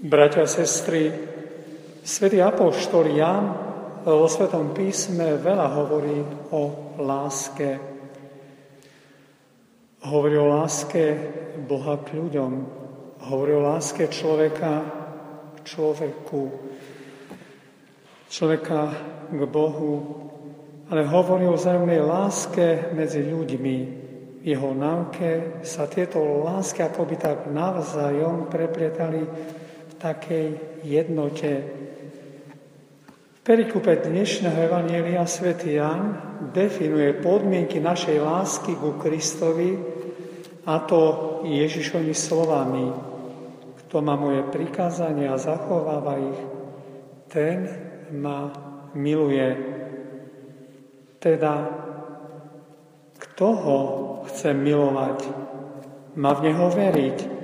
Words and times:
Bratia 0.00 0.42
a 0.42 0.46
sestry, 0.48 1.12
svätý 2.00 2.40
Apoštol 2.40 3.20
Jan 3.20 3.44
vo 4.00 4.24
Svetom 4.32 4.72
písme 4.72 5.36
veľa 5.36 5.76
hovorí 5.76 6.24
o 6.56 6.96
láske. 7.04 7.76
Hovorí 10.08 10.40
o 10.40 10.48
láske 10.48 11.04
Boha 11.68 12.00
k 12.00 12.16
ľuďom. 12.16 12.52
Hovorí 13.28 13.52
o 13.52 13.60
láske 13.60 14.08
človeka 14.08 14.88
k 15.60 15.68
človeku. 15.68 16.48
Človeka 18.32 18.80
k 19.28 19.40
Bohu. 19.52 19.92
Ale 20.88 21.04
hovorí 21.12 21.44
o 21.44 21.60
vzájomnej 21.60 22.00
láske 22.00 22.88
medzi 22.96 23.20
ľuďmi. 23.20 23.76
V 24.40 24.44
jeho 24.48 24.72
náuke 24.72 25.60
sa 25.60 25.84
tieto 25.84 26.24
lásky 26.40 26.88
akoby 26.88 27.20
tak 27.20 27.52
navzájom 27.52 28.48
preplietali 28.48 29.28
takej 30.00 30.80
jednote. 30.80 31.50
V 33.36 33.38
perikupe 33.44 34.00
dnešného 34.00 34.56
Evanielia 34.56 35.28
svätý 35.28 35.76
Jan 35.76 36.16
definuje 36.56 37.20
podmienky 37.20 37.84
našej 37.84 38.16
lásky 38.16 38.72
ku 38.80 38.96
Kristovi 38.96 39.76
a 40.64 40.80
to 40.88 41.00
Ježišovými 41.44 42.16
slovami. 42.16 42.86
Kto 43.84 44.00
má 44.00 44.16
moje 44.16 44.40
prikázania 44.48 45.36
a 45.36 45.42
zachováva 45.42 46.16
ich, 46.16 46.40
ten 47.28 47.68
ma 48.16 48.48
miluje. 48.96 49.48
Teda, 51.20 51.68
kto 53.20 53.46
ho 53.52 53.78
chce 54.24 54.56
milovať, 54.56 55.18
má 56.16 56.32
v 56.32 56.44
neho 56.48 56.66
veriť 56.72 57.39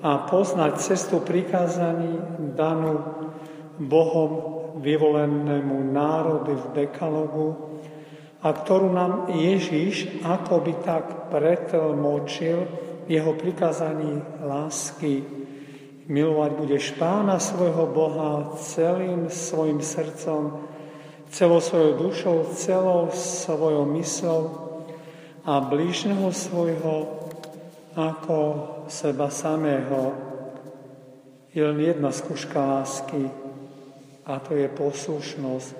a 0.00 0.24
poznať 0.24 0.80
cestu 0.80 1.20
prikázaní 1.20 2.16
danú 2.56 3.04
Bohom 3.80 4.30
vyvolenému 4.80 5.92
národu 5.92 6.56
v 6.56 6.66
dekalogu 6.84 7.70
a 8.40 8.48
ktorú 8.48 8.88
nám 8.92 9.28
Ježíš 9.28 10.24
akoby 10.24 10.72
tak 10.80 11.28
pretlmočil 11.28 12.64
jeho 13.04 13.32
prikázaní 13.36 14.24
lásky. 14.40 15.24
Milovať 16.10 16.50
budeš 16.56 16.84
pána 16.96 17.38
svojho 17.38 17.86
Boha 17.86 18.56
celým 18.58 19.30
svojim 19.30 19.78
srdcom, 19.78 20.64
celou 21.30 21.60
svojou 21.60 21.92
dušou, 22.08 22.36
celou 22.56 23.12
svojou 23.14 23.84
myslou 23.94 24.42
a 25.44 25.60
blížneho 25.60 26.32
svojho 26.32 27.20
ako 27.94 28.38
seba 28.86 29.30
samého 29.30 30.14
je 31.50 31.66
len 31.66 31.78
jedna 31.82 32.14
skúška 32.14 32.62
lásky 32.62 33.26
a 34.22 34.38
to 34.38 34.54
je 34.54 34.70
poslušnosť. 34.70 35.74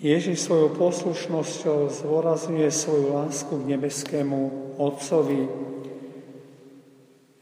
Ježiš 0.00 0.48
svojou 0.48 0.80
poslušnosťou 0.80 1.92
zvorazňuje 1.92 2.72
svoju 2.72 3.20
lásku 3.20 3.52
k 3.52 3.68
nebeskému 3.76 4.40
Otcovi. 4.80 5.44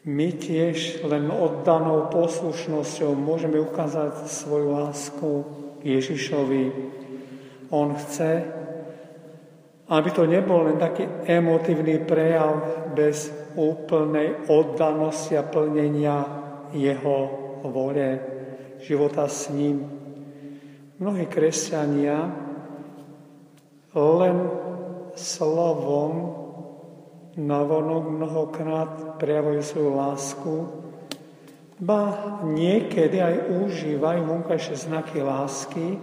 My 0.06 0.28
tiež 0.34 1.06
len 1.06 1.30
oddanou 1.30 2.10
poslušnosťou 2.10 3.14
môžeme 3.14 3.62
ukázať 3.62 4.26
svoju 4.26 4.74
lásku 4.74 5.30
k 5.78 5.82
Ježišovi. 5.86 6.64
On 7.70 7.94
chce, 7.94 8.42
aby 9.86 10.08
to 10.10 10.26
nebol 10.26 10.66
len 10.66 10.82
taký 10.82 11.06
emotívny 11.30 12.02
prejav 12.02 12.58
bez 12.90 13.37
úplnej 13.58 14.46
oddanosti 14.46 15.34
a 15.34 15.42
plnenia 15.42 16.22
jeho 16.70 17.18
vole, 17.66 18.08
života 18.78 19.26
s 19.26 19.50
ním. 19.50 19.82
Mnohí 21.02 21.26
kresťania 21.26 22.30
len 23.98 24.36
slovom 25.18 26.12
navonok 27.38 28.04
mnohokrát 28.14 29.18
prejavujú 29.18 29.60
svoju 29.62 29.90
lásku, 29.94 30.54
ba 31.78 32.02
niekedy 32.42 33.22
aj 33.22 33.34
užívajú 33.62 34.20
vonkajšie 34.26 34.74
znaky 34.90 35.22
lásky, 35.22 35.98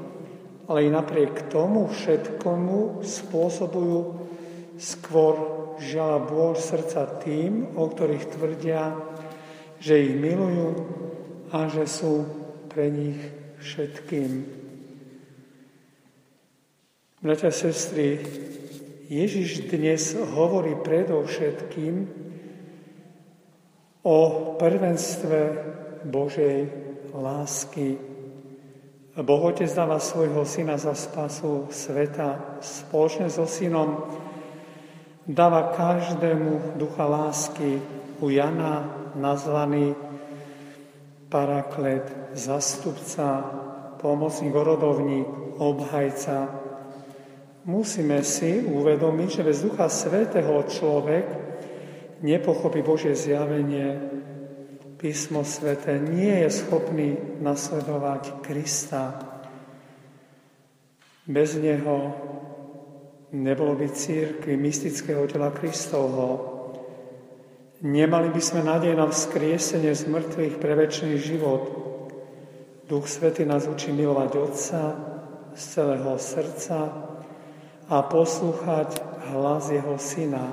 ale 0.71 0.87
i 0.87 0.89
napriek 0.91 1.51
tomu 1.51 1.91
všetkomu 1.91 3.03
spôsobujú 3.03 3.97
skôr 4.79 5.35
žiaľ 5.79 6.27
bôľ 6.27 6.53
srdca 6.55 7.19
tým, 7.19 7.75
o 7.75 7.87
ktorých 7.87 8.25
tvrdia, 8.31 8.95
že 9.79 9.99
ich 9.99 10.15
milujú 10.15 10.69
a 11.51 11.67
že 11.67 11.85
sú 11.85 12.25
pre 12.71 12.91
nich 12.91 13.19
všetkým. 13.59 14.31
Bratia 17.25 17.49
sestry, 17.49 18.21
Ježiš 19.09 19.69
dnes 19.69 20.13
hovorí 20.13 20.77
predovšetkým 20.77 21.95
o 24.05 24.17
prvenstve 24.61 25.39
Božej 26.05 26.57
lásky. 27.13 27.97
Boh 29.15 29.41
Otec 29.47 29.71
dáva 29.71 29.97
svojho 29.97 30.43
syna 30.43 30.75
za 30.75 30.91
spasu 30.91 31.71
sveta 31.71 32.59
spoločne 32.59 33.31
so 33.31 33.47
synom 33.47 34.03
dáva 35.25 35.73
každému 35.73 36.77
ducha 36.77 37.05
lásky 37.05 37.81
u 38.21 38.29
Jana 38.29 39.09
nazvaný 39.17 39.95
paraklet, 41.29 42.05
zastupca, 42.33 43.41
pomocník, 44.01 44.55
orodovník, 44.55 45.27
obhajca. 45.57 46.47
Musíme 47.65 48.21
si 48.21 48.61
uvedomiť, 48.61 49.29
že 49.41 49.47
bez 49.47 49.65
Ducha 49.65 49.89
Svetého 49.89 50.53
človek 50.69 51.25
nepochopí 52.21 52.85
Božie 52.85 53.17
zjavenie. 53.17 53.97
Písmo 55.01 55.41
Svete 55.41 55.97
nie 55.97 56.45
je 56.45 56.49
schopný 56.53 57.17
nasledovať 57.41 58.45
Krista. 58.45 59.17
Bez 61.25 61.57
Neho 61.57 62.13
Nebolo 63.33 63.73
by 63.73 63.89
církvy 63.89 64.53
mystického 64.53 65.25
tela 65.25 65.49
Kristovho. 65.49 66.53
Nemali 67.81 68.29
by 68.29 68.41
sme 68.41 68.61
nádej 68.61 68.93
na 68.93 69.09
vzkriesenie 69.09 69.93
z 69.97 70.05
mŕtvych 70.05 70.55
pre 70.61 70.73
väčší 70.77 71.17
život. 71.17 71.63
Duch 72.85 73.09
Svety 73.09 73.49
nás 73.49 73.65
učí 73.65 73.89
milovať 73.89 74.31
Otca 74.37 74.83
z 75.57 75.61
celého 75.73 76.13
srdca 76.21 76.79
a 77.89 77.97
poslúchať 78.05 79.01
hlas 79.33 79.73
Jeho 79.73 79.97
Syna. 79.97 80.45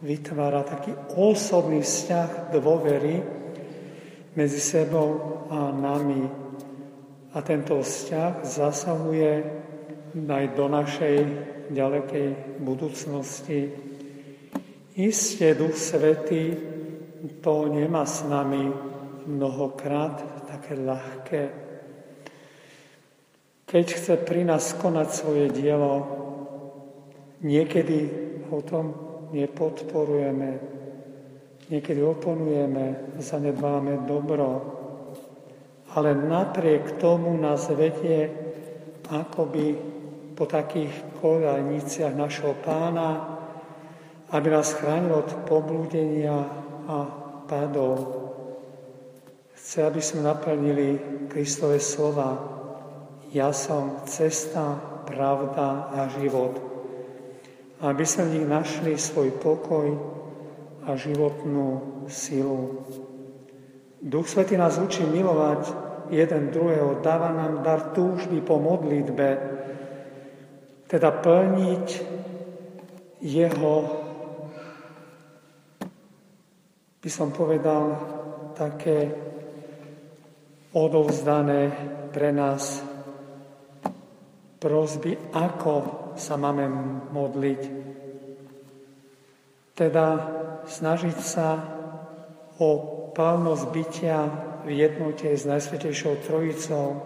Vytvára 0.00 0.64
taký 0.64 0.92
osobný 1.16 1.84
vzťah 1.84 2.52
dôvery 2.52 3.20
medzi 4.32 4.60
sebou 4.60 5.44
a 5.52 5.68
nami. 5.68 6.24
A 7.34 7.38
tento 7.44 7.76
vzťah 7.76 8.40
zasahuje 8.40 9.32
aj 10.14 10.44
do 10.54 10.70
našej 10.70 11.16
ďalekej 11.74 12.26
budúcnosti. 12.62 13.66
Isté 14.94 15.58
Duch 15.58 15.74
Svetý 15.74 16.54
to 17.42 17.66
nemá 17.66 18.06
s 18.06 18.22
nami 18.22 18.70
mnohokrát 19.26 20.46
také 20.46 20.78
ľahké. 20.78 21.42
Keď 23.66 23.86
chce 23.90 24.14
pri 24.22 24.46
nás 24.46 24.78
konať 24.78 25.08
svoje 25.10 25.50
dielo, 25.50 26.06
niekedy 27.42 27.98
ho 28.46 28.62
tom 28.62 28.86
nepodporujeme, 29.34 30.50
niekedy 31.74 31.98
oponujeme, 32.06 33.18
zanedbáme 33.18 34.06
dobro, 34.06 34.62
ale 35.98 36.14
napriek 36.14 37.02
tomu 37.02 37.34
nás 37.34 37.66
vedie 37.74 38.30
akoby 39.10 39.74
po 40.34 40.44
takých 40.50 40.90
koľajniciach 41.22 42.14
našho 42.14 42.58
pána, 42.62 43.38
aby 44.34 44.50
nás 44.50 44.74
chránil 44.74 45.22
od 45.22 45.30
poblúdenia 45.46 46.42
a 46.90 46.98
padov. 47.46 48.26
Chce, 49.54 49.86
aby 49.86 50.02
sme 50.02 50.26
naplnili 50.26 50.88
Kristove 51.30 51.78
slova. 51.78 52.36
Ja 53.30 53.54
som 53.54 54.04
cesta, 54.04 54.76
pravda 55.06 55.92
a 55.94 56.10
život. 56.18 56.58
Aby 57.84 58.04
sme 58.04 58.28
v 58.28 58.32
nich 58.38 58.46
našli 58.48 58.92
svoj 58.98 59.36
pokoj 59.38 59.86
a 60.84 60.96
životnú 60.98 62.02
silu. 62.10 62.84
Duch 64.04 64.28
Svetý 64.28 64.60
nás 64.60 64.76
učí 64.76 65.00
milovať 65.00 65.72
jeden 66.12 66.52
druhého, 66.52 67.00
dáva 67.00 67.32
nám 67.32 67.64
dar 67.64 67.96
túžby 67.96 68.44
po 68.44 68.60
modlitbe, 68.60 69.28
teda 70.94 71.10
plniť 71.10 71.86
jeho, 73.18 73.74
by 77.02 77.10
som 77.10 77.34
povedal, 77.34 77.98
také 78.54 79.10
odovzdané 80.70 81.74
pre 82.14 82.30
nás 82.30 82.78
prosby, 84.62 85.18
ako 85.34 85.74
sa 86.14 86.38
máme 86.38 86.70
modliť. 87.10 87.62
Teda 89.74 90.06
snažiť 90.62 91.18
sa 91.18 91.58
o 92.62 92.68
plnosť 93.10 93.64
bytia 93.74 94.18
v 94.62 94.78
jednote 94.78 95.26
s 95.26 95.42
Najsvetejšou 95.42 96.22
Trojicou. 96.22 97.02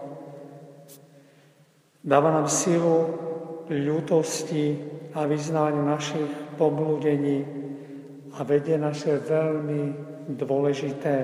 Dáva 2.05 2.37
nám 2.37 2.53
silu 2.53 3.29
ľútosti 3.69 4.65
a 5.13 5.29
vyznávaniu 5.29 5.85
našich 5.85 6.57
poblúdení 6.57 7.45
a 8.37 8.45
vedie 8.45 8.81
naše 8.81 9.21
veľmi 9.21 9.83
dôležité 10.33 11.15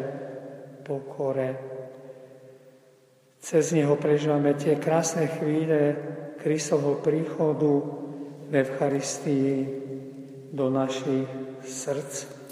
pokore. 0.85 1.57
Cez 3.45 3.77
neho 3.77 3.97
prežívame 4.01 4.57
tie 4.57 4.81
krásne 4.81 5.29
chvíle 5.29 5.97
Kristovho 6.41 7.01
príchodu 7.05 7.73
v 8.49 8.53
Eucharistii 8.53 9.53
do 10.53 10.73
našich 10.73 11.29
srdc. 11.65 12.44